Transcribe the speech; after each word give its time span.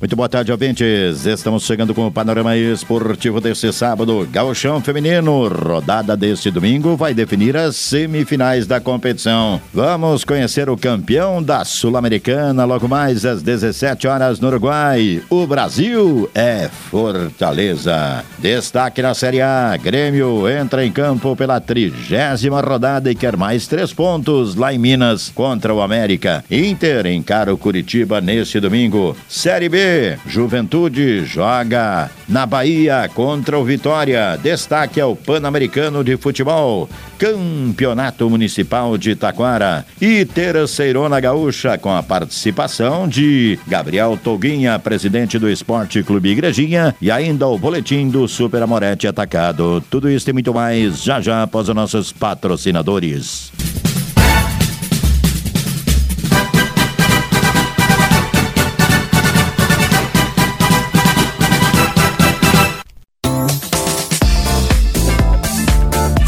Muito 0.00 0.14
boa 0.14 0.28
tarde, 0.28 0.52
ouvintes. 0.52 1.26
Estamos 1.26 1.64
chegando 1.64 1.92
com 1.92 2.06
o 2.06 2.12
panorama 2.12 2.56
esportivo 2.56 3.40
deste 3.40 3.72
sábado. 3.72 4.28
Gauchão 4.30 4.80
Feminino, 4.80 5.48
rodada 5.48 6.16
deste 6.16 6.52
domingo, 6.52 6.96
vai 6.96 7.12
definir 7.12 7.56
as 7.56 7.74
semifinais 7.74 8.64
da 8.64 8.78
competição. 8.78 9.60
Vamos 9.74 10.22
conhecer 10.22 10.70
o 10.70 10.76
campeão 10.76 11.42
da 11.42 11.64
Sul-Americana 11.64 12.64
logo 12.64 12.86
mais 12.86 13.26
às 13.26 13.42
17 13.42 14.06
horas 14.06 14.38
no 14.38 14.46
Uruguai. 14.46 15.20
O 15.28 15.44
Brasil 15.48 16.30
é 16.32 16.68
Fortaleza. 16.68 18.24
Destaque 18.38 19.02
na 19.02 19.14
Série 19.14 19.40
A: 19.40 19.76
Grêmio 19.76 20.48
entra 20.48 20.86
em 20.86 20.92
campo 20.92 21.34
pela 21.34 21.60
trigésima 21.60 22.60
rodada 22.60 23.10
e 23.10 23.16
quer 23.16 23.36
mais 23.36 23.66
três 23.66 23.92
pontos 23.92 24.54
lá 24.54 24.72
em 24.72 24.78
Minas 24.78 25.28
contra 25.34 25.74
o 25.74 25.82
América. 25.82 26.44
Inter 26.48 27.04
encara 27.06 27.52
o 27.52 27.58
Curitiba 27.58 28.20
neste 28.20 28.60
domingo. 28.60 29.16
Série 29.28 29.68
B. 29.68 29.87
Juventude 30.26 31.24
joga 31.24 32.10
na 32.28 32.44
Bahia 32.44 33.08
contra 33.14 33.58
o 33.58 33.64
Vitória. 33.64 34.38
Destaque 34.42 35.00
ao 35.00 35.16
Pan-Americano 35.16 36.04
de 36.04 36.16
Futebol. 36.16 36.88
Campeonato 37.18 38.28
Municipal 38.28 38.96
de 38.96 39.16
Taquara. 39.16 39.84
E 40.00 40.24
Terceirona 40.24 41.20
Gaúcha 41.20 41.76
com 41.78 41.94
a 41.94 42.02
participação 42.02 43.08
de 43.08 43.58
Gabriel 43.66 44.18
Toguinha, 44.22 44.78
presidente 44.78 45.38
do 45.38 45.50
Esporte 45.50 46.02
Clube 46.02 46.30
Igrejinha. 46.30 46.94
E 47.00 47.10
ainda 47.10 47.46
o 47.46 47.58
boletim 47.58 48.08
do 48.08 48.28
Super 48.28 48.62
Amorete 48.62 49.06
Atacado. 49.06 49.82
Tudo 49.90 50.10
isso 50.10 50.28
e 50.30 50.32
muito 50.32 50.52
mais 50.52 51.02
já 51.02 51.20
já 51.20 51.42
após 51.42 51.68
os 51.68 51.74
nossos 51.74 52.12
patrocinadores. 52.12 53.52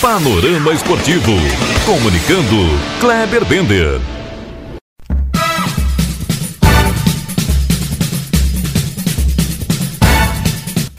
Panorama 0.00 0.72
Esportivo. 0.72 1.32
Comunicando, 1.84 2.56
Kleber 3.00 3.44
Bender. 3.44 4.00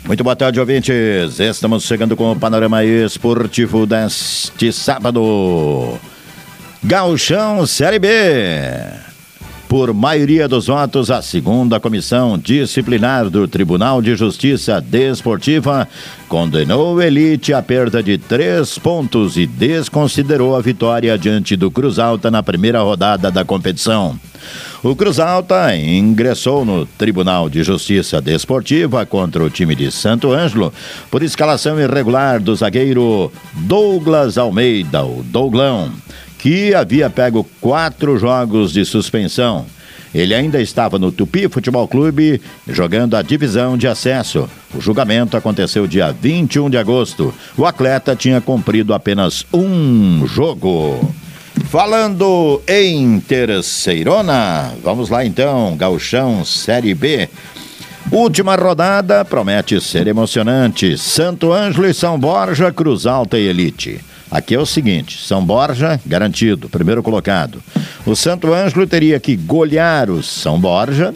Muito 0.05 0.23
boa 0.23 0.35
tarde, 0.35 0.59
ouvintes. 0.59 1.39
Estamos 1.39 1.83
chegando 1.83 2.15
com 2.15 2.31
o 2.31 2.35
panorama 2.35 2.85
esportivo 2.85 3.87
deste 3.87 4.71
sábado. 4.71 5.97
Gauchão 6.83 7.65
Série 7.65 7.97
B. 7.97 9.10
Por 9.71 9.93
maioria 9.93 10.49
dos 10.49 10.67
votos, 10.67 11.09
a 11.09 11.21
segunda 11.21 11.79
comissão 11.79 12.37
disciplinar 12.37 13.29
do 13.29 13.47
Tribunal 13.47 14.01
de 14.01 14.17
Justiça 14.17 14.81
Desportiva 14.81 15.87
condenou 16.27 17.01
Elite 17.01 17.53
a 17.53 17.61
perda 17.61 18.03
de 18.03 18.17
três 18.17 18.77
pontos 18.77 19.37
e 19.37 19.47
desconsiderou 19.47 20.57
a 20.57 20.61
vitória 20.61 21.17
diante 21.17 21.55
do 21.55 21.71
Cruz 21.71 21.99
Alta 21.99 22.29
na 22.29 22.43
primeira 22.43 22.81
rodada 22.81 23.31
da 23.31 23.45
competição. 23.45 24.19
O 24.83 24.93
Cruz 24.93 25.21
Alta 25.21 25.73
ingressou 25.73 26.65
no 26.65 26.85
Tribunal 26.85 27.49
de 27.49 27.63
Justiça 27.63 28.19
Desportiva 28.19 29.05
contra 29.05 29.41
o 29.41 29.49
time 29.49 29.73
de 29.73 29.89
Santo 29.89 30.33
Ângelo 30.33 30.73
por 31.09 31.23
escalação 31.23 31.79
irregular 31.79 32.41
do 32.41 32.53
zagueiro 32.53 33.31
Douglas 33.53 34.37
Almeida, 34.37 35.05
o 35.05 35.23
Douglão 35.23 35.93
que 36.41 36.73
havia 36.73 37.07
pego 37.07 37.47
quatro 37.61 38.17
jogos 38.17 38.73
de 38.73 38.83
suspensão. 38.83 39.65
Ele 40.13 40.33
ainda 40.33 40.59
estava 40.59 40.97
no 40.97 41.11
Tupi 41.11 41.47
Futebol 41.47 41.87
Clube 41.87 42.41
jogando 42.67 43.15
a 43.15 43.21
divisão 43.21 43.77
de 43.77 43.87
acesso. 43.87 44.49
O 44.73 44.81
julgamento 44.81 45.37
aconteceu 45.37 45.87
dia 45.87 46.11
21 46.11 46.69
de 46.69 46.77
agosto. 46.77 47.33
O 47.55 47.65
atleta 47.65 48.15
tinha 48.15 48.41
cumprido 48.41 48.93
apenas 48.93 49.45
um 49.53 50.25
jogo. 50.27 51.13
Falando 51.69 52.61
em 52.67 53.19
Terceirona, 53.19 54.73
vamos 54.83 55.09
lá 55.09 55.23
então, 55.23 55.77
Gauchão 55.77 56.43
Série 56.43 56.93
B. 56.93 57.29
Última 58.11 58.55
rodada 58.55 59.23
promete 59.23 59.79
ser 59.79 60.07
emocionante. 60.07 60.97
Santo 60.97 61.53
Ângelo 61.53 61.87
e 61.87 61.93
São 61.93 62.19
Borja, 62.19 62.71
Cruz 62.71 63.05
Alta 63.05 63.37
e 63.37 63.47
Elite. 63.47 64.01
Aqui 64.31 64.55
é 64.55 64.59
o 64.59 64.65
seguinte: 64.65 65.19
São 65.21 65.45
Borja, 65.45 65.99
garantido, 66.05 66.69
primeiro 66.69 67.03
colocado. 67.03 67.61
O 68.05 68.15
Santo 68.15 68.53
Ângelo 68.53 68.87
teria 68.87 69.19
que 69.19 69.35
golear 69.35 70.09
o 70.09 70.23
São 70.23 70.59
Borja 70.59 71.13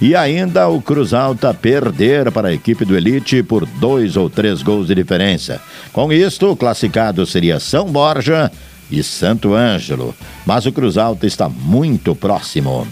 e 0.00 0.14
ainda 0.14 0.68
o 0.68 0.80
Cruz 0.80 1.12
Alta 1.12 1.52
perder 1.52 2.30
para 2.30 2.48
a 2.48 2.52
equipe 2.52 2.84
do 2.84 2.96
Elite 2.96 3.42
por 3.42 3.66
dois 3.66 4.16
ou 4.16 4.30
três 4.30 4.62
gols 4.62 4.86
de 4.86 4.94
diferença. 4.94 5.60
Com 5.92 6.12
isto, 6.12 6.50
o 6.50 6.56
classificado 6.56 7.26
seria 7.26 7.58
São 7.58 7.86
Borja 7.86 8.50
e 8.90 9.02
Santo 9.02 9.54
Ângelo. 9.54 10.14
Mas 10.46 10.64
o 10.64 10.72
Cruz 10.72 10.96
Alta 10.96 11.26
está 11.26 11.48
muito 11.48 12.14
próximo. 12.14 12.86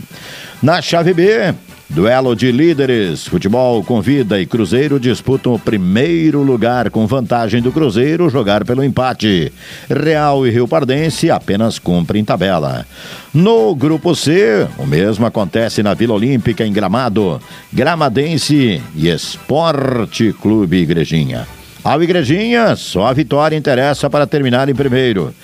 Na 0.62 0.82
chave 0.82 1.14
B, 1.14 1.54
Duelo 1.90 2.36
de 2.36 2.52
líderes. 2.52 3.26
Futebol 3.26 3.82
convida 3.82 4.40
e 4.40 4.46
Cruzeiro 4.46 5.00
disputam 5.00 5.54
o 5.54 5.58
primeiro 5.58 6.40
lugar 6.40 6.88
com 6.88 7.04
vantagem 7.04 7.60
do 7.60 7.72
Cruzeiro 7.72 8.30
jogar 8.30 8.64
pelo 8.64 8.84
empate. 8.84 9.52
Real 9.88 10.46
e 10.46 10.50
Rio 10.50 10.68
Pardense 10.68 11.32
apenas 11.32 11.80
cumprem 11.80 12.24
tabela. 12.24 12.86
No 13.34 13.74
grupo 13.74 14.14
C, 14.14 14.68
o 14.78 14.86
mesmo 14.86 15.26
acontece 15.26 15.82
na 15.82 15.92
Vila 15.92 16.14
Olímpica 16.14 16.64
em 16.64 16.72
Gramado. 16.72 17.42
Gramadense 17.72 18.80
e 18.94 19.08
Esporte 19.08 20.32
Clube 20.40 20.76
Igrejinha. 20.76 21.44
Ao 21.82 22.00
Igrejinha, 22.00 22.76
só 22.76 23.08
a 23.08 23.12
vitória 23.12 23.56
interessa 23.56 24.08
para 24.08 24.28
terminar 24.28 24.68
em 24.68 24.74
primeiro. 24.76 25.34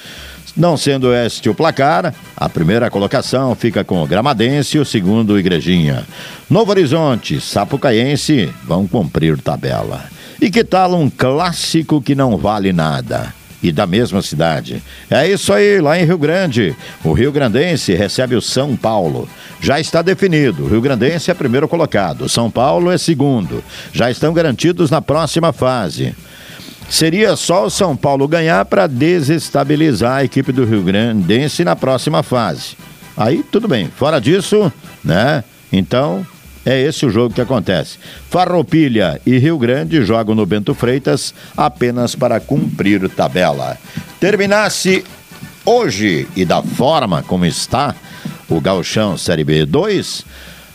Não 0.56 0.75
sendo 0.75 1.12
este 1.12 1.50
o 1.50 1.55
placar, 1.55 2.15
a 2.34 2.49
primeira 2.49 2.91
colocação 2.91 3.55
fica 3.55 3.84
com 3.84 4.03
o 4.03 4.06
Gramadense 4.06 4.78
e 4.78 4.81
o 4.81 4.87
segundo 4.87 5.39
Igrejinha. 5.39 6.06
Novo 6.49 6.71
Horizonte, 6.71 7.39
Sapucaense 7.43 8.49
vão 8.65 8.87
cumprir 8.87 9.39
tabela. 9.39 10.05
E 10.41 10.50
que 10.50 10.65
tal 10.65 10.94
um 10.94 11.11
clássico 11.11 12.00
que 12.00 12.15
não 12.15 12.39
vale 12.39 12.72
nada? 12.72 13.35
E 13.62 13.70
da 13.70 13.87
mesma 13.87 14.23
cidade. 14.23 14.82
É 15.11 15.29
isso 15.29 15.53
aí, 15.53 15.79
lá 15.79 15.99
em 15.99 16.05
Rio 16.06 16.17
Grande. 16.17 16.75
O 17.05 17.12
Rio 17.12 17.32
Grandense 17.32 17.94
recebe 17.94 18.35
o 18.35 18.41
São 18.41 18.76
Paulo. 18.76 19.29
Já 19.61 19.79
está 19.79 20.00
definido. 20.00 20.64
O 20.64 20.69
Rio 20.69 20.81
Grandense 20.81 21.31
é 21.31 21.35
primeiro 21.35 21.69
colocado. 21.69 22.29
São 22.31 22.50
Paulo 22.50 22.91
é 22.91 22.97
segundo. 22.97 23.62
Já 23.93 24.11
estão 24.11 24.32
garantidos 24.32 24.91
na 24.91 25.02
próxima 25.02 25.52
fase. 25.52 26.14
Seria 26.88 27.35
só 27.37 27.67
o 27.67 27.71
São 27.71 27.97
Paulo 27.97 28.29
ganhar 28.29 28.65
para 28.65 28.87
desestabilizar 28.87 30.19
a 30.19 30.25
equipe 30.25 30.53
do 30.53 30.65
Rio 30.65 30.83
Grandense 30.83 31.65
na 31.65 31.75
próxima 31.75 32.23
fase. 32.23 32.77
Aí 33.17 33.43
tudo 33.50 33.67
bem. 33.67 33.88
Fora 33.88 34.21
disso, 34.21 34.73
né? 35.05 35.43
Então, 35.73 36.25
é 36.65 36.81
esse 36.81 37.06
o 37.06 37.11
jogo 37.11 37.35
que 37.35 37.41
acontece. 37.41 37.99
Farroupilha 38.31 39.21
e 39.25 39.38
Rio 39.38 39.59
Grande 39.59 40.03
jogam 40.03 40.35
no 40.35 40.44
Bento 40.47 40.75
Freitas 40.75 41.33
apenas 41.56 42.15
para 42.15 42.41
cumprir 42.41 43.09
tabela. 43.09 43.77
Terminasse 44.21 45.05
hoje 45.65 46.29
e 46.37 46.44
da 46.44 46.62
forma 46.62 47.23
como 47.23 47.44
está 47.47 47.94
o 48.49 48.61
Gauchão 48.61 49.17
Série 49.17 49.44
B2, 49.44 50.25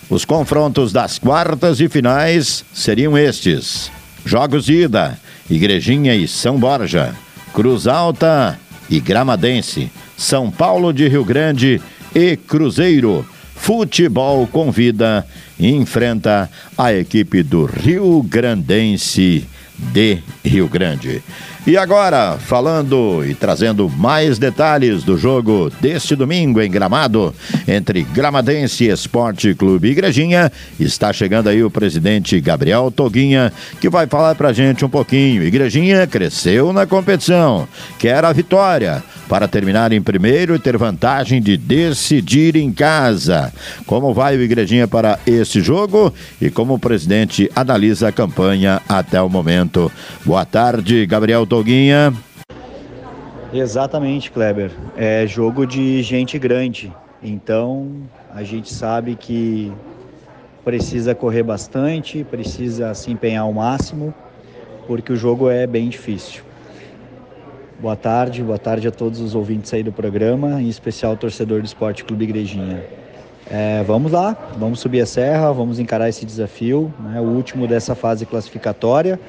os 0.10 0.26
confrontos 0.26 0.92
das 0.92 1.18
quartas 1.18 1.80
e 1.80 1.88
finais 1.88 2.66
seriam 2.74 3.18
estes: 3.18 3.92
Jogos 4.26 4.66
de 4.66 4.84
ida. 4.84 5.20
Igrejinha 5.50 6.16
e 6.16 6.28
São 6.28 6.58
Borja, 6.58 7.14
Cruz 7.54 7.86
Alta 7.86 8.58
e 8.90 9.00
Gramadense, 9.00 9.92
São 10.18 10.50
Paulo 10.50 10.94
de 10.94 11.08
Rio 11.08 11.26
Grande 11.26 11.82
e 12.16 12.38
Cruzeiro. 12.38 13.26
Futebol 13.56 14.48
convida 14.48 15.28
e 15.60 15.70
enfrenta 15.72 16.50
a 16.78 16.94
equipe 16.94 17.44
do 17.44 17.66
Rio 17.66 18.24
Grandense 18.24 19.46
de 19.78 20.20
Rio 20.44 20.68
Grande. 20.68 21.22
E 21.66 21.78
agora, 21.78 22.40
falando 22.40 23.24
e 23.24 23.36
trazendo 23.36 23.88
mais 23.88 24.40
detalhes 24.40 25.04
do 25.04 25.16
jogo 25.16 25.72
deste 25.80 26.16
domingo 26.16 26.60
em 26.60 26.72
Gramado, 26.72 27.36
entre 27.68 28.02
Gramadense 28.02 28.88
Esporte 28.88 29.54
Clube 29.54 29.88
e 29.88 29.92
Igrejinha, 29.92 30.52
está 30.80 31.14
chegando 31.14 31.50
aí 31.50 31.64
o 31.64 31.70
presidente 31.70 32.42
Gabriel 32.42 32.90
Toguinha, 32.90 33.54
que 33.80 33.90
vai 33.90 34.08
falar 34.08 34.34
pra 34.34 34.52
gente 34.52 34.84
um 34.84 34.90
pouquinho. 34.90 35.44
Igrejinha 35.44 36.08
cresceu 36.08 36.74
na 36.74 36.88
competição, 36.88 37.68
quer 38.00 38.26
a 38.26 38.34
vitória 38.34 39.04
para 39.32 39.48
terminar 39.48 39.94
em 39.94 40.02
primeiro 40.02 40.54
e 40.54 40.60
ter 40.60 40.76
vantagem 40.76 41.42
de 41.42 41.56
decidir 41.56 42.58
em 42.58 42.70
casa. 42.70 43.54
Como 43.86 44.14
vai 44.14 44.36
o 44.36 44.42
Igrejinha 44.42 44.90
para 44.90 45.18
esse 45.26 45.62
jogo 45.62 46.14
e 46.42 46.50
como 46.50 46.74
o 46.74 46.80
presidente 46.80 47.50
analisa 47.56 48.10
a 48.10 48.12
campanha 48.12 48.82
até 48.90 49.22
o 49.22 49.30
momento. 49.30 49.90
Boa 50.26 50.44
tarde, 50.44 51.06
Gabriel 51.06 51.48
Toguinha. 51.48 52.14
Exatamente, 53.54 54.30
Kleber. 54.30 54.70
É 54.98 55.26
jogo 55.26 55.66
de 55.66 56.04
gente 56.04 56.38
grande. 56.38 56.92
Então, 57.24 57.90
a 58.36 58.44
gente 58.44 58.70
sabe 58.74 59.16
que 59.16 59.72
precisa 60.66 61.16
correr 61.16 61.44
bastante, 61.44 62.26
precisa 62.26 62.94
se 62.94 63.10
empenhar 63.10 63.44
ao 63.44 63.54
máximo, 63.54 64.14
porque 64.88 65.14
o 65.14 65.16
jogo 65.16 65.50
é 65.50 65.66
bem 65.66 65.88
difícil. 65.88 66.51
Boa 67.82 67.96
tarde, 67.96 68.44
boa 68.44 68.60
tarde 68.60 68.88
a 68.88 68.92
todos 68.92 69.20
os 69.20 69.34
ouvintes 69.34 69.74
aí 69.74 69.82
do 69.82 69.92
programa, 69.92 70.62
em 70.62 70.70
especial 70.70 71.14
o 71.14 71.18
torcedor 71.18 71.62
do 71.62 71.66
Esporte 71.66 72.06
Clube 72.06 72.26
Igrejinha. 72.26 72.84
É, 73.50 73.82
vamos 73.82 74.12
lá, 74.12 74.38
vamos 74.56 74.80
subir 74.80 75.02
a 75.02 75.06
serra, 75.08 75.52
vamos 75.52 75.80
encarar 75.80 76.08
esse 76.08 76.24
desafio, 76.24 76.94
né, 77.00 77.20
o 77.20 77.24
último 77.24 77.66
dessa 77.66 77.96
fase 77.96 78.24
classificatória. 78.24 79.20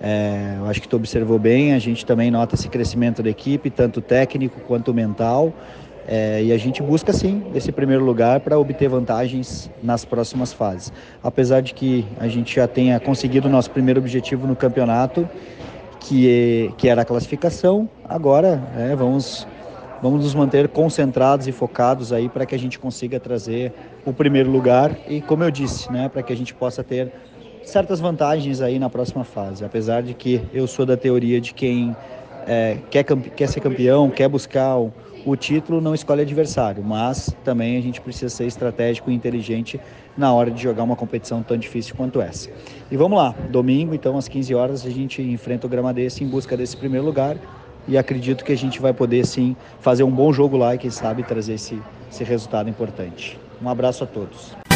É, 0.00 0.54
eu 0.56 0.66
acho 0.70 0.80
que 0.80 0.88
tu 0.88 0.96
observou 0.96 1.38
bem, 1.38 1.74
a 1.74 1.78
gente 1.78 2.06
também 2.06 2.30
nota 2.30 2.54
esse 2.54 2.70
crescimento 2.70 3.22
da 3.22 3.28
equipe, 3.28 3.68
tanto 3.68 4.00
técnico 4.00 4.58
quanto 4.60 4.94
mental. 4.94 5.52
É, 6.10 6.42
e 6.42 6.50
a 6.50 6.56
gente 6.56 6.82
busca 6.82 7.12
sim 7.12 7.42
esse 7.54 7.70
primeiro 7.70 8.02
lugar 8.02 8.40
para 8.40 8.58
obter 8.58 8.88
vantagens 8.88 9.70
nas 9.82 10.06
próximas 10.06 10.50
fases. 10.50 10.90
Apesar 11.22 11.60
de 11.60 11.74
que 11.74 12.06
a 12.18 12.26
gente 12.26 12.56
já 12.56 12.66
tenha 12.66 12.98
conseguido 12.98 13.48
o 13.48 13.50
nosso 13.50 13.70
primeiro 13.70 14.00
objetivo 14.00 14.46
no 14.46 14.56
campeonato, 14.56 15.28
que, 16.00 16.72
que 16.76 16.88
era 16.88 17.02
a 17.02 17.04
classificação. 17.04 17.88
Agora 18.04 18.62
é, 18.76 18.94
vamos, 18.94 19.46
vamos 20.02 20.24
nos 20.24 20.34
manter 20.34 20.68
concentrados 20.68 21.46
e 21.46 21.52
focados 21.52 22.12
aí 22.12 22.28
para 22.28 22.46
que 22.46 22.54
a 22.54 22.58
gente 22.58 22.78
consiga 22.78 23.18
trazer 23.20 23.72
o 24.04 24.12
primeiro 24.12 24.50
lugar 24.50 24.96
e, 25.08 25.20
como 25.20 25.44
eu 25.44 25.50
disse, 25.50 25.90
né, 25.92 26.08
para 26.08 26.22
que 26.22 26.32
a 26.32 26.36
gente 26.36 26.54
possa 26.54 26.82
ter 26.82 27.12
certas 27.62 28.00
vantagens 28.00 28.60
aí 28.60 28.78
na 28.78 28.88
próxima 28.88 29.24
fase. 29.24 29.64
Apesar 29.64 30.02
de 30.02 30.14
que 30.14 30.40
eu 30.52 30.66
sou 30.66 30.86
da 30.86 30.96
teoria 30.96 31.40
de 31.40 31.52
quem 31.52 31.94
é, 32.48 32.78
quer, 32.90 33.04
quer 33.04 33.46
ser 33.46 33.60
campeão, 33.60 34.08
quer 34.08 34.28
buscar 34.28 34.78
o, 34.78 34.90
o 35.24 35.36
título, 35.36 35.80
não 35.80 35.94
escolhe 35.94 36.22
adversário, 36.22 36.82
mas 36.82 37.36
também 37.44 37.76
a 37.76 37.80
gente 37.82 38.00
precisa 38.00 38.34
ser 38.34 38.46
estratégico 38.46 39.10
e 39.10 39.14
inteligente 39.14 39.78
na 40.16 40.32
hora 40.32 40.50
de 40.50 40.62
jogar 40.62 40.82
uma 40.82 40.96
competição 40.96 41.42
tão 41.42 41.58
difícil 41.58 41.94
quanto 41.94 42.20
essa. 42.22 42.48
E 42.90 42.96
vamos 42.96 43.18
lá, 43.18 43.34
domingo, 43.50 43.94
então 43.94 44.16
às 44.16 44.26
15 44.26 44.54
horas, 44.54 44.86
a 44.86 44.90
gente 44.90 45.20
enfrenta 45.20 45.66
o 45.66 45.70
Gramadense 45.70 46.24
em 46.24 46.26
busca 46.26 46.56
desse 46.56 46.76
primeiro 46.76 47.04
lugar 47.04 47.36
e 47.86 47.98
acredito 47.98 48.44
que 48.44 48.52
a 48.52 48.56
gente 48.56 48.80
vai 48.80 48.94
poder 48.94 49.26
sim 49.26 49.54
fazer 49.80 50.02
um 50.02 50.10
bom 50.10 50.32
jogo 50.32 50.56
lá 50.56 50.74
e 50.74 50.78
quem 50.78 50.90
sabe 50.90 51.22
trazer 51.22 51.54
esse, 51.54 51.78
esse 52.10 52.24
resultado 52.24 52.70
importante. 52.70 53.38
Um 53.62 53.68
abraço 53.68 54.04
a 54.04 54.06
todos. 54.06 54.67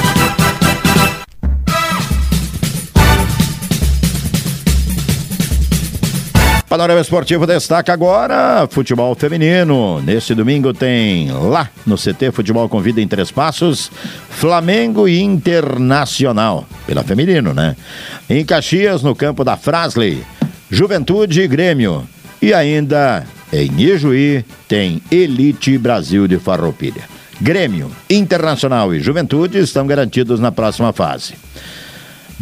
Panorama 6.73 7.03
Esportivo 7.03 7.47
destaca 7.47 7.93
agora 7.93 8.67
futebol 8.67 9.15
feminino. 9.15 10.01
Neste 10.01 10.35
domingo 10.35 10.73
tem 10.73 11.31
lá 11.31 11.69
no 11.85 11.99
CT 11.99 12.33
Futebol 12.33 12.67
Convida 12.67 12.99
em 12.99 13.07
Três 13.07 13.31
Passos, 13.31 13.91
Flamengo 14.31 15.07
e 15.07 15.21
Internacional, 15.21 16.67
pela 16.87 17.05
feminino, 17.05 17.53
né? 17.53 17.77
Em 18.27 18.43
Caxias, 18.43 19.03
no 19.03 19.15
campo 19.15 19.45
da 19.45 19.55
Frasley, 19.55 20.25
Juventude 20.71 21.43
e 21.43 21.47
Grêmio. 21.47 22.09
E 22.41 22.55
ainda 22.55 23.23
em 23.53 23.79
Ijuí 23.79 24.43
tem 24.67 25.03
Elite 25.11 25.77
Brasil 25.77 26.27
de 26.27 26.39
Farroupilha. 26.39 27.03
Grêmio, 27.39 27.91
Internacional 28.09 28.95
e 28.95 28.99
Juventude 28.99 29.59
estão 29.59 29.87
garantidos 29.87 30.41
na 30.41 30.51
próxima 30.51 30.91
fase. 30.91 31.35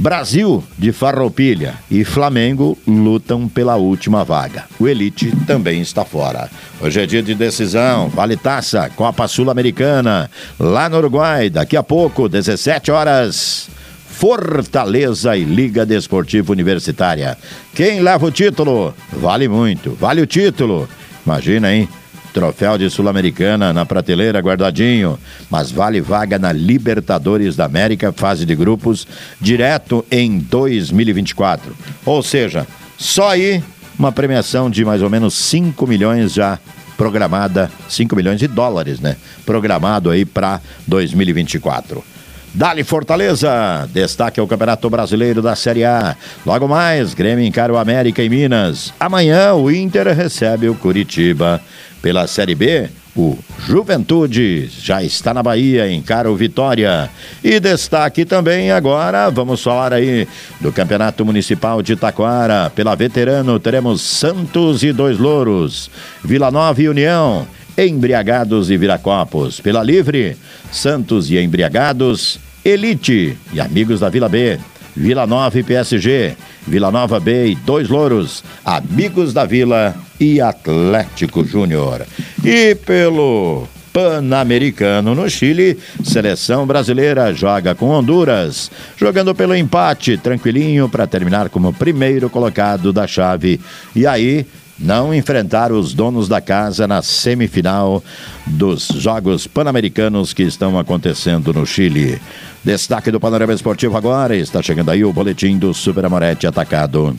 Brasil 0.01 0.65
de 0.79 0.93
Farroupilha 0.93 1.75
e 1.91 2.05
Flamengo 2.05 2.77
lutam 2.89 3.47
pela 3.47 3.77
última 3.77 4.25
vaga. 4.25 4.65
O 4.79 4.89
Elite 4.89 5.31
também 5.47 5.83
está 5.83 6.07
fora. 6.07 6.49
Hoje 6.81 7.03
é 7.03 7.05
dia 7.05 7.23
de 7.23 7.35
decisão, 7.35 8.09
vale 8.09 8.35
taça, 8.35 8.89
Copa 8.97 9.29
Sul-Americana, 9.29 10.31
lá 10.59 10.89
no 10.89 10.97
Uruguai, 10.97 11.51
daqui 11.51 11.77
a 11.77 11.83
pouco, 11.83 12.31
17 12.31 12.91
horas. 12.91 13.69
Fortaleza 14.09 15.37
e 15.37 15.45
Liga 15.45 15.85
Desportiva 15.85 16.51
Universitária. 16.51 17.37
Quem 17.75 18.01
leva 18.01 18.25
o 18.25 18.31
título? 18.31 18.95
Vale 19.13 19.49
muito, 19.49 19.91
vale 20.01 20.23
o 20.23 20.27
título. 20.27 20.89
Imagina, 21.27 21.75
hein? 21.75 21.87
Troféu 22.33 22.79
de 22.79 22.89
Sul-Americana 22.89 23.73
na 23.73 23.85
prateleira 23.85 24.41
guardadinho, 24.41 25.19
mas 25.51 25.71
vale 25.71 26.01
vaga 26.01 26.39
na 26.39 26.53
Libertadores 26.53 27.57
da 27.57 27.65
América, 27.65 28.13
fase 28.13 28.47
de 28.47 28.55
grupos, 28.55 29.07
direto 29.41 30.05
em 30.11 30.39
2024. 30.39 31.77
Ou 32.05 32.23
seja, 32.23 32.67
só 32.97 33.31
aí 33.31 33.63
uma 33.99 34.13
premiação 34.13 34.71
de 34.71 34.85
mais 34.85 35.03
ou 35.03 35.11
menos 35.11 35.35
5 35.35 35.87
milhões 35.87 36.33
já 36.33 36.59
programada, 36.97 37.71
5 37.89 38.15
milhões 38.15 38.39
de 38.39 38.47
dólares, 38.47 39.01
né? 39.01 39.17
Programado 39.45 40.11
aí 40.11 40.25
para 40.25 40.61
2024. 40.87 42.05
Dali 42.53 42.83
Fortaleza, 42.83 43.89
destaque 43.93 44.41
ao 44.41 44.47
Campeonato 44.47 44.91
Brasileiro 44.91 45.41
da 45.41 45.55
Série 45.55 45.85
A. 45.85 46.17
Logo 46.45 46.67
mais, 46.67 47.15
Grêmio 47.15 47.45
encara 47.45 47.73
o 47.73 47.79
América 47.79 48.23
em 48.25 48.29
Minas. 48.29 48.93
Amanhã 48.99 49.55
o 49.55 49.71
Inter 49.71 50.09
recebe 50.09 50.69
o 50.69 50.75
Curitiba. 50.75 51.61
Pela 52.03 52.27
Série 52.27 52.55
B, 52.55 52.89
o 53.15 53.39
Juventude 53.67 54.69
já 54.69 55.03
está 55.03 55.33
na 55.33 55.43
Bahia, 55.43 55.93
encara 55.93 56.31
o 56.31 56.35
Vitória. 56.35 57.09
E 57.45 57.61
destaque 57.61 58.25
também 58.25 58.73
agora, 58.73 59.31
vamos 59.31 59.63
falar 59.63 59.93
aí 59.93 60.27
do 60.61 60.73
Campeonato 60.73 61.25
Municipal 61.25 61.83
de 61.83 61.95
Taquara. 61.95 62.71
Pela 62.75 62.97
Veterano 62.97 63.61
teremos 63.61 64.01
Santos 64.01 64.83
e 64.83 64.93
Dois 64.93 65.19
Louros, 65.19 65.91
Vila 66.25 66.51
Nova 66.51 66.83
e 66.83 66.89
União. 66.89 67.47
Embriagados 67.87 68.71
e 68.71 68.77
Viracopos. 68.77 69.61
Pela 69.61 69.83
Livre, 69.83 70.37
Santos 70.71 71.31
e 71.31 71.39
Embriagados, 71.39 72.39
Elite 72.65 73.39
e 73.53 73.61
Amigos 73.61 74.01
da 74.01 74.09
Vila 74.09 74.29
B. 74.29 74.59
Vila 74.95 75.27
Nova 75.27 75.59
e 75.59 75.63
PSG, 75.63 76.35
Vila 76.67 76.91
Nova 76.91 77.21
B 77.21 77.53
e 77.53 77.55
Dois 77.55 77.89
Louros, 77.89 78.43
Amigos 78.65 79.33
da 79.33 79.45
Vila 79.45 79.95
e 80.19 80.41
Atlético 80.41 81.45
Júnior. 81.45 82.05
E 82.45 82.75
pelo 82.75 83.69
Pan-Americano 83.93 85.15
no 85.15 85.29
Chile, 85.29 85.79
seleção 86.05 86.67
brasileira 86.67 87.33
joga 87.33 87.75
com 87.75 87.89
Honduras, 87.89 88.71
jogando 88.97 89.35
pelo 89.35 89.55
empate, 89.55 90.17
tranquilinho 90.17 90.89
para 90.89 91.07
terminar 91.07 91.49
como 91.49 91.73
primeiro 91.73 92.31
colocado 92.31 92.93
da 92.93 93.07
chave. 93.07 93.61
E 93.95 94.07
aí, 94.07 94.47
não 94.81 95.15
enfrentar 95.15 95.71
os 95.71 95.93
donos 95.93 96.29
da 96.29 96.41
casa 96.41 96.89
na 96.89 97.03
semifinal 97.03 98.03
dos 98.47 98.89
Jogos 98.89 99.47
Pan-Americanos 99.47 100.33
que 100.33 100.43
estão 100.43 100.79
acontecendo 100.79 101.53
no 101.53 101.67
Chile. 101.67 102.21
Destaque 102.65 103.11
do 103.11 103.21
Panorama 103.21 103.53
Esportivo 103.53 103.97
agora, 103.97 104.35
está 104.35 104.63
chegando 104.63 104.91
aí 104.91 105.05
o 105.05 105.13
boletim 105.13 105.59
do 105.59 105.75
Super 105.75 106.07
Amorete 106.07 106.47
Atacado. 106.47 107.17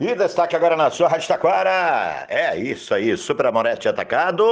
E 0.00 0.14
destaque 0.14 0.56
agora 0.56 0.76
na 0.76 0.90
sua 0.90 1.08
Rádio 1.08 1.28
Taquara. 1.28 2.26
É 2.28 2.58
isso 2.58 2.92
aí, 2.92 3.16
Super 3.16 3.46
Amorete 3.46 3.88
Atacado 3.88 4.44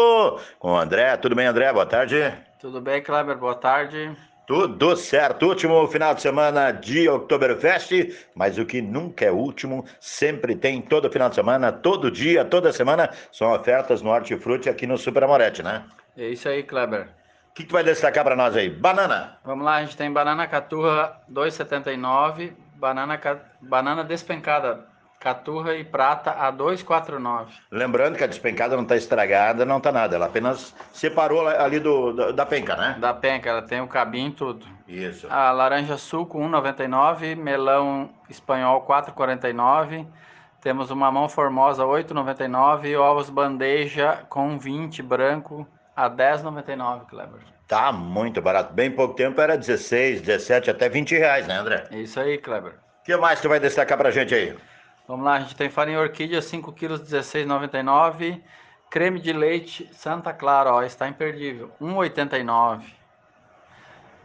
com 0.59 0.73
o 0.73 0.79
André. 0.79 1.17
Tudo 1.17 1.35
bem, 1.35 1.47
André? 1.47 1.73
Boa 1.73 1.87
tarde. 1.87 2.33
Tudo 2.61 2.81
bem, 2.81 3.03
Kleber? 3.03 3.37
Boa 3.37 3.55
tarde. 3.55 4.11
Tudo 4.51 4.97
certo. 4.97 5.47
Último 5.47 5.87
final 5.87 6.13
de 6.13 6.23
semana 6.23 6.73
de 6.73 7.09
Oktoberfest, 7.09 7.93
mas 8.35 8.59
o 8.59 8.67
que 8.67 8.83
nunca 8.83 9.27
é 9.27 9.31
último, 9.31 9.85
sempre 10.01 10.57
tem 10.57 10.83
todo 10.83 11.09
final 11.09 11.29
de 11.29 11.37
semana, 11.37 11.71
todo 11.71 12.11
dia, 12.11 12.45
toda 12.45 12.73
semana, 12.73 13.11
são 13.31 13.53
ofertas 13.53 14.03
no 14.03 14.11
Hortifruti 14.11 14.69
aqui 14.69 14.89
no 14.89 14.99
Super 14.99 15.23
Amorete, 15.23 15.63
né? 15.63 15.85
É 16.17 16.31
isso 16.31 16.49
aí, 16.49 16.65
Kleber. 16.65 17.03
O 17.51 17.55
que, 17.55 17.63
que 17.63 17.73
vai 17.73 17.85
destacar 17.85 18.25
para 18.25 18.35
nós 18.35 18.57
aí? 18.57 18.69
Banana. 18.69 19.39
Vamos 19.45 19.65
lá, 19.65 19.77
a 19.77 19.85
gente 19.85 19.97
tem 19.97 20.13
banana 20.13 20.49
caturra 20.49 21.21
2,79, 21.33 22.53
banana, 22.75 23.21
banana 23.61 24.03
despencada 24.03 24.90
Caturra 25.21 25.75
e 25.75 25.85
prata 25.85 26.31
a 26.31 26.51
249. 26.51 27.53
Lembrando 27.71 28.17
que 28.17 28.25
a 28.25 28.27
despencada 28.27 28.75
não 28.75 28.85
está 28.85 28.97
estragada, 28.97 29.67
não 29.67 29.77
está 29.77 29.93
nada. 29.93 30.17
Ela 30.17 30.25
apenas 30.25 30.75
separou 30.95 31.47
ali 31.47 31.79
do, 31.79 32.15
da, 32.15 32.33
da 32.33 32.47
penca, 32.47 32.75
né? 32.75 32.97
Da 32.99 33.13
penca, 33.13 33.51
ela 33.51 33.61
tem 33.61 33.83
o 33.83 33.87
cabinho 33.87 34.33
tudo. 34.33 34.67
Isso. 34.89 35.27
A 35.31 35.51
laranja 35.53 35.99
suco 35.99 36.39
1,99, 36.39 37.37
melão 37.37 38.09
espanhol 38.31 38.83
4,49. 38.87 40.07
Temos 40.63 40.91
o 40.91 40.97
mamão 40.97 41.29
formosa 41.29 41.85
8,99 41.85 42.87
e 42.87 42.97
ovos 42.97 43.29
bandeja 43.29 44.25
com 44.31 44.59
20 44.59 45.03
branco 45.03 45.69
a 45.95 46.09
10,99, 46.09 47.07
Kleber. 47.07 47.41
Tá 47.69 47.93
muito 47.93 48.41
barato. 48.41 48.73
Bem 48.73 48.91
pouco 48.91 49.15
tempo 49.15 49.39
era 49.39 49.57
16, 49.57 50.23
17, 50.23 50.71
até 50.71 50.89
20 50.89 51.15
reais, 51.17 51.47
né, 51.47 51.57
André? 51.57 51.85
Isso 51.91 52.19
aí, 52.19 52.39
Kleber. 52.39 52.73
O 52.73 53.05
que 53.05 53.15
mais 53.19 53.39
tu 53.41 53.51
vai 53.51 53.61
destacar 53.61 53.99
pra 53.99 54.11
gente 54.11 54.35
aí? 54.35 54.57
Vamos 55.11 55.27
lá, 55.27 55.35
a 55.35 55.41
gente 55.41 55.57
tem 55.57 55.69
farinha 55.69 55.99
orquídea, 55.99 56.41
5 56.41 56.73
quilos, 56.73 57.01
16,99. 57.01 58.41
Creme 58.89 59.19
de 59.19 59.33
leite 59.33 59.91
Santa 59.93 60.33
Clara, 60.33 60.73
ó, 60.73 60.85
está 60.85 61.09
imperdível, 61.09 61.73
1,89. 61.81 62.85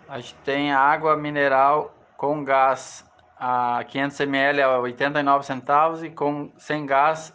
A 0.08 0.20
gente 0.20 0.36
tem 0.46 0.72
água 0.72 1.18
mineral 1.18 1.98
com 2.16 2.44
gás 2.44 3.04
a 3.36 3.84
500 3.88 4.20
ml 4.20 4.62
a 4.62 4.80
89 4.80 5.44
centavos 5.44 6.04
e 6.04 6.12
com 6.12 6.52
sem 6.56 6.86
gás 6.86 7.34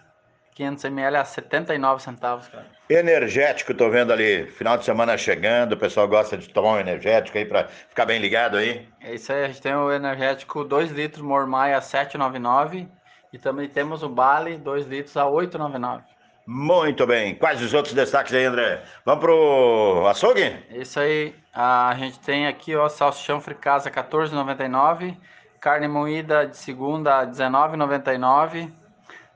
500 0.54 0.84
ml 0.84 1.16
a 1.16 1.24
79 1.24 2.02
centavos, 2.04 2.46
cara. 2.46 2.66
Energético, 2.88 3.74
tô 3.74 3.90
vendo 3.90 4.12
ali, 4.12 4.46
final 4.46 4.78
de 4.78 4.84
semana 4.84 5.18
chegando, 5.18 5.72
o 5.72 5.76
pessoal 5.76 6.06
gosta 6.06 6.38
de 6.38 6.48
tomar 6.50 6.74
um 6.74 6.78
energético 6.78 7.36
aí 7.36 7.44
para 7.44 7.66
ficar 7.66 8.06
bem 8.06 8.20
ligado 8.20 8.58
aí. 8.58 8.88
É 9.00 9.14
isso 9.14 9.32
aí, 9.32 9.42
a 9.42 9.48
gente 9.48 9.60
tem 9.60 9.74
o 9.74 9.90
energético 9.90 10.62
2 10.62 10.92
litros 10.92 11.24
Mormai 11.24 11.74
a 11.74 11.80
7,99 11.80 12.86
e 13.32 13.38
também 13.38 13.68
temos 13.68 14.02
o 14.02 14.08
Bale, 14.08 14.56
2 14.56 14.86
litros 14.86 15.16
a 15.16 15.24
8,99. 15.24 16.02
Muito 16.46 17.06
bem. 17.06 17.34
Quais 17.34 17.62
os 17.62 17.72
outros 17.72 17.94
destaques 17.94 18.34
aí, 18.34 18.44
André? 18.44 18.82
Vamos 19.04 19.20
pro 19.20 20.04
açougue? 20.08 20.56
Isso 20.70 20.98
aí. 20.98 21.34
A 21.54 21.94
gente 21.96 22.18
tem 22.20 22.46
aqui, 22.46 22.74
ó, 22.74 22.88
salsichão 22.88 23.40
fricasa 23.40 23.90
14,99. 23.90 25.16
Carne 25.60 25.86
moída 25.86 26.46
de 26.46 26.56
segunda 26.56 27.24
19,99. 27.26 28.72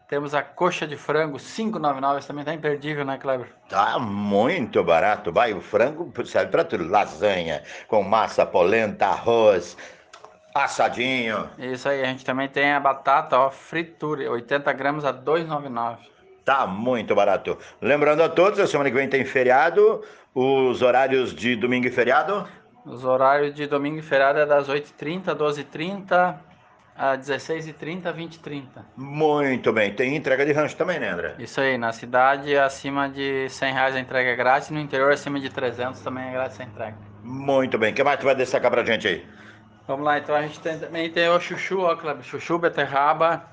Temos 0.09 0.35
a 0.35 0.43
coxa 0.43 0.87
de 0.87 0.97
frango 0.97 1.39
5,99. 1.39 2.27
Também 2.27 2.45
tá 2.45 2.53
imperdível, 2.53 3.05
né, 3.05 3.17
Kleber? 3.17 3.53
Tá 3.69 3.99
muito 3.99 4.83
barato. 4.83 5.33
Vai, 5.33 5.53
o 5.53 5.61
frango 5.61 6.13
serve 6.25 6.51
para 6.51 6.65
tudo. 6.65 6.89
Lasanha 6.89 7.63
com 7.87 8.03
massa, 8.03 8.45
polenta, 8.45 9.07
arroz, 9.07 9.77
assadinho. 10.55 11.51
Isso 11.59 11.89
aí, 11.89 12.01
a 12.01 12.07
gente 12.07 12.25
também 12.25 12.49
tem 12.49 12.73
a 12.73 12.79
batata, 12.79 13.37
ó, 13.37 13.51
fritura, 13.51 14.31
80 14.31 14.73
gramas 14.73 15.05
a 15.05 15.13
2,99. 15.13 15.99
Tá 16.45 16.67
muito 16.67 17.15
barato. 17.15 17.59
Lembrando 17.81 18.23
a 18.23 18.29
todos, 18.29 18.61
a 18.61 18.67
semana 18.67 18.91
que 18.91 18.97
vem 18.97 19.09
tem 19.09 19.25
feriado, 19.25 20.03
os 20.35 20.81
horários 20.83 21.35
de 21.35 21.57
domingo 21.57 21.89
e 21.89 21.91
feriado. 21.91 22.47
Os 22.87 23.05
horários 23.05 23.55
de 23.55 23.67
domingo 23.67 23.99
e 23.99 24.03
feriado 24.03 24.39
é 24.39 24.47
das 24.47 24.69
8h30, 24.69 25.35
12h30, 25.35 26.37
a 26.97 27.17
16h30, 27.17 28.15
20h30. 28.15 28.65
Muito 28.97 29.73
bem. 29.73 29.93
Tem 29.93 30.15
entrega 30.15 30.45
de 30.45 30.53
rancho 30.53 30.77
também, 30.77 31.01
né, 31.01 31.09
André? 31.11 31.35
Isso 31.39 31.61
aí, 31.61 31.77
na 31.79 31.93
cidade 31.93 32.57
acima 32.57 33.09
de 33.09 33.49
100 33.49 33.73
reais 33.73 33.97
a 33.97 34.01
entrega 34.01 34.31
é 34.31 34.37
grátis, 34.37 34.71
no 34.71 34.79
interior 34.79 35.11
acima 35.13 35.41
de 35.41 35.49
300 35.49 35.99
também 36.01 36.29
é 36.29 36.33
grátis 36.33 36.61
a 36.61 36.65
entrega. 36.65 36.97
Muito 37.25 37.79
bem. 37.79 37.93
O 37.93 37.95
que 37.95 38.05
mais 38.05 38.21
tu 38.21 38.27
vai 38.27 38.35
destacar 38.35 38.71
pra 38.71 38.85
gente 38.85 39.09
aí? 39.09 39.27
Vamos 39.87 40.05
lá, 40.05 40.19
então 40.19 40.35
a 40.35 40.43
gente 40.43 40.61
tem, 40.61 40.79
também 40.79 41.11
tem 41.11 41.29
o 41.29 41.38
chuchu, 41.38 41.81
ó, 41.81 41.95
Kleber, 41.95 42.25
chuchu, 42.25 42.59
beterraba 42.59 43.45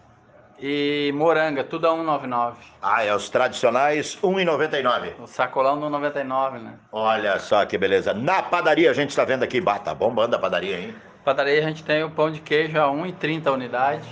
e 0.57 1.11
moranga, 1.13 1.63
tudo 1.63 1.87
a 1.87 1.91
1,99. 1.91 2.53
Ah, 2.81 3.03
é 3.03 3.13
os 3.13 3.29
tradicionais 3.29 4.17
1,99. 4.21 5.19
O 5.19 5.27
sacolão 5.27 5.77
do 5.77 5.89
99, 5.89 6.59
né? 6.59 6.75
Olha 6.91 7.37
só 7.39 7.65
que 7.65 7.77
beleza. 7.77 8.13
Na 8.13 8.41
padaria 8.43 8.89
a 8.91 8.93
gente 8.93 9.09
está 9.09 9.25
vendo 9.25 9.43
aqui, 9.43 9.59
bata 9.59 9.85
tá 9.85 9.93
bombando 9.93 10.35
a 10.35 10.39
padaria, 10.39 10.79
hein? 10.79 10.95
Padaria 11.25 11.59
a 11.59 11.67
gente 11.67 11.83
tem 11.83 12.03
o 12.03 12.09
pão 12.09 12.31
de 12.31 12.39
queijo 12.39 12.79
a 12.79 12.87
1,30 12.87 13.47
a 13.47 13.51
unidade. 13.51 14.07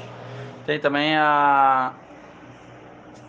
Tem 0.66 0.78
também 0.78 1.16
a 1.18 1.94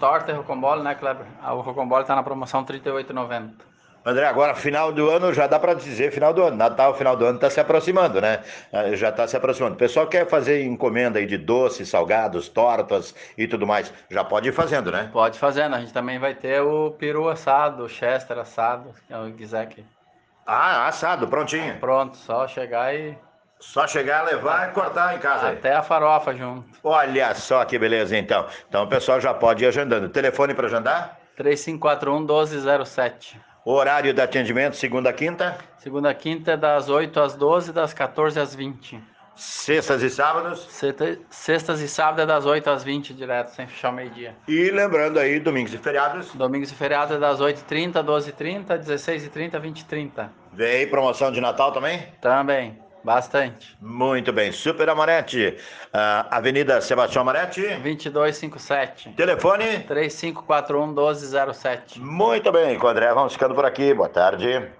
torta 0.01 0.33
e 0.33 0.35
rocambole, 0.35 0.83
né, 0.83 0.95
Kleber? 0.95 1.27
O 1.53 1.61
rocambole 1.61 2.05
tá 2.05 2.17
na 2.17 2.23
promoção 2.23 2.63
R$ 2.63 2.81
38,90. 2.81 3.70
André, 4.05 4.27
agora 4.27 4.55
final 4.55 4.93
do 4.93 5.11
ano 5.11 5.33
já 5.35 5.47
dá 5.47 5.59
para 5.59 5.75
dizer 5.75 6.11
final 6.11 6.33
do 6.33 6.43
ano. 6.43 6.57
Natal, 6.57 6.95
final 6.95 7.15
do 7.15 7.25
ano 7.27 7.37
está 7.37 7.51
se 7.51 7.61
aproximando, 7.61 8.21
né? 8.21 8.41
Ah, 8.73 8.95
já 8.95 9.11
está 9.11 9.29
se 9.29 9.37
aproximando. 9.37 9.75
O 9.75 9.79
pessoal 9.79 10.07
quer 10.07 10.27
fazer 10.27 10.65
encomenda 10.65 11.19
aí 11.19 11.27
de 11.27 11.37
doces, 11.37 11.89
salgados, 11.89 12.49
tortas 12.49 13.15
e 13.37 13.47
tudo 13.47 13.67
mais. 13.67 13.93
Já 14.11 14.25
pode 14.25 14.49
ir 14.49 14.53
fazendo, 14.53 14.91
né? 14.91 15.11
Pode 15.13 15.39
fazendo. 15.39 15.75
A 15.75 15.81
gente 15.81 15.93
também 15.93 16.19
vai 16.19 16.35
ter 16.35 16.63
o 16.63 16.93
peru 16.93 17.29
assado, 17.29 17.85
o 17.85 17.89
chester 17.89 18.39
assado, 18.39 18.95
que 19.07 19.15
o 19.15 19.33
quiser 19.35 19.63
aqui. 19.63 19.85
Ah, 20.47 20.89
assado, 20.89 21.29
prontinho. 21.29 21.79
Pronto, 21.79 22.17
só 22.17 22.49
chegar 22.49 22.95
e 22.95 23.17
só 23.61 23.87
chegar, 23.87 24.23
levar 24.25 24.71
e 24.71 24.73
cortar 24.73 25.15
em 25.15 25.19
casa. 25.19 25.51
Até 25.51 25.75
a 25.75 25.83
farofa 25.83 26.35
junto. 26.35 26.65
Olha 26.83 27.35
só 27.35 27.63
que 27.67 27.79
beleza, 27.79 28.17
então. 28.17 28.47
Então 28.67 28.85
o 28.85 28.89
pessoal 28.89 29.21
já 29.21 29.35
pode 29.35 29.63
ir 29.63 29.67
agendando. 29.67 30.09
Telefone 30.09 30.55
para 30.55 30.67
agendar? 30.67 31.19
3541 31.37 32.21
1207. 32.21 33.50
Horário 33.65 34.15
de 34.15 34.21
atendimento, 34.23 34.75
segunda 34.77 35.11
a 35.11 35.13
quinta? 35.13 35.59
Segunda 35.79 36.11
a 36.11 36.15
quinta 36.15 36.53
é 36.53 36.57
das 36.57 36.89
8 36.89 37.21
às 37.21 37.35
12, 37.37 37.73
das 37.73 37.93
14 37.93 38.41
às 38.41 38.55
20. 38.55 38.99
Sextas 39.37 40.03
e 40.03 40.09
sábados? 40.09 40.67
Sextas 41.31 41.81
e 41.81 41.89
sábados 41.89 42.25
é 42.25 42.27
das 42.27 42.47
8 42.47 42.71
às 42.71 42.83
20 42.83 43.13
direto, 43.13 43.49
sem 43.49 43.67
fechar 43.67 43.91
o 43.91 43.93
meio-dia. 43.93 44.35
E 44.49 44.71
lembrando 44.71 45.19
aí, 45.19 45.39
domingos 45.39 45.75
e 45.75 45.79
feriados? 45.79 46.35
Domingos 46.35 46.73
e 46.73 46.75
feriados 46.75 47.17
é 47.17 47.19
das 47.19 47.39
8h30, 47.39 48.03
12h30, 48.03 48.79
16h30, 48.79 49.61
20h30. 49.61 50.29
Vem 50.53 50.89
promoção 50.89 51.31
de 51.31 51.41
Natal 51.41 51.71
também? 51.73 52.07
Também. 52.21 52.79
Bastante. 53.05 53.77
Muito 53.81 54.33
bem. 54.33 54.53
Super 54.53 54.89
Amorete, 54.89 55.57
uh, 55.95 56.27
Avenida 56.31 56.81
Sebastião 56.81 57.23
Amorete. 57.23 57.61
2257. 57.61 59.11
Telefone? 59.11 59.81
3541 59.81 60.87
1207. 60.89 62.01
Muito 62.01 62.53
bem, 62.53 62.79
com 62.79 62.87
André, 62.89 63.13
vamos 63.13 63.33
ficando 63.33 63.55
por 63.55 63.65
aqui. 63.65 63.95
Boa 63.95 64.09
tarde. 64.09 64.80